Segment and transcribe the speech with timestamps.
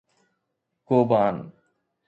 [0.87, 1.51] گوبان